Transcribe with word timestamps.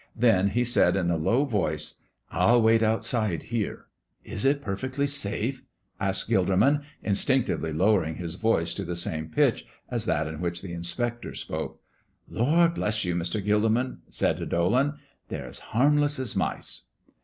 Then 0.15 0.47
he 0.47 0.63
said, 0.63 0.95
in 0.95 1.11
a 1.11 1.15
low 1.15 1.45
voice, 1.45 1.99
"I'll 2.31 2.59
wait 2.63 2.81
outside 2.81 3.43
here." 3.53 3.85
"Is 4.23 4.45
it 4.45 4.59
perfectly 4.59 5.05
safe?" 5.05 5.61
asked 5.99 6.27
Gilderman, 6.27 6.81
instinctively 7.03 7.71
lowering 7.71 8.15
his 8.15 8.33
voice 8.33 8.73
to 8.73 8.83
the 8.83 8.95
same 8.95 9.29
pitch 9.29 9.63
as 9.89 10.05
that 10.07 10.25
in 10.25 10.41
which 10.41 10.63
the 10.63 10.73
inspector 10.73 11.35
spoke. 11.35 11.79
"Lord 12.27 12.73
bless 12.73 13.05
you! 13.05 13.15
yes, 13.15 13.29
Mr. 13.29 13.45
Gilderman," 13.45 13.99
said 14.09 14.49
Dolan; 14.49 14.95
"they're 15.29 15.45
as 15.45 15.59
harmless 15.69 16.17
as 16.17 16.35
mice." 16.35 16.85